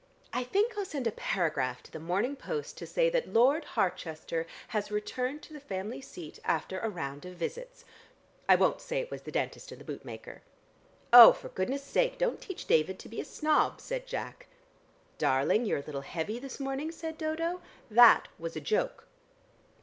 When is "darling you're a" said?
15.19-15.83